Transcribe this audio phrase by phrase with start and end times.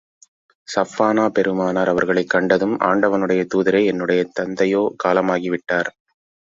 [0.67, 5.95] ஸஃப்பானா பெருமானார் அவர்களைக் கண்டதும், ஆண்டவனுடைய தூதரே, என்னுடைய தந்தையோ காலமாகி விட்டார்.